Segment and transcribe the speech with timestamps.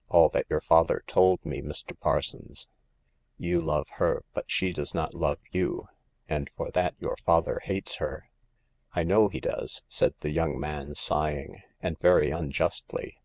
[0.08, 1.96] "All that your father told me, Mr.
[1.96, 2.66] Parsons.
[3.38, 5.86] You love her, but she does not love you;
[6.28, 8.28] and for that your father hates her."
[8.96, 13.18] I know he does," said the young man, sighing," and very unjustly.